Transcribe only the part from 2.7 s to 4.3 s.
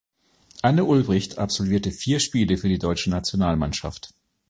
Deutsche Nationalmannschaft.